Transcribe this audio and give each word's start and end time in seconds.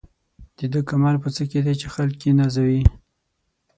د 0.57 0.59
ده 0.73 0.81
کمال 0.89 1.15
په 1.23 1.29
څه 1.35 1.43
کې 1.49 1.59
دی 1.65 1.73
چې 1.81 1.87
خلک 1.95 2.17
یې 2.27 2.31
نازوي. 2.39 2.81